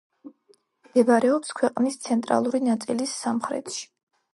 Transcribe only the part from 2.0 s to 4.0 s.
ცენტრალური ნაწილის სამხრეთში.